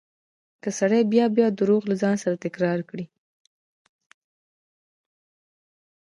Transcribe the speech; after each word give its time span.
که 0.63 0.69
سړی 0.79 1.01
بيا 1.11 1.25
بيا 1.35 1.47
درواغ 1.59 1.83
له 1.91 1.95
ځان 2.01 2.15
سره 2.23 2.35
تکرار 2.45 2.79
کړي. 2.89 3.05